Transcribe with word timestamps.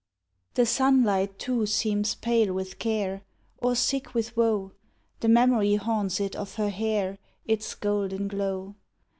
The 0.55 0.65
sunlight, 0.65 1.37
too, 1.37 1.67
seems 1.67 2.15
pale 2.15 2.55
with 2.55 2.79
care, 2.79 3.21
Or 3.59 3.75
sick 3.75 4.15
with 4.15 4.35
woe; 4.35 4.71
The 5.19 5.27
memory 5.29 5.75
haunts 5.75 6.19
it 6.19 6.35
of 6.35 6.55
her 6.55 6.69
hair, 6.69 7.19
Its 7.45 7.75
golden 7.75 8.27
glow. 8.27 8.73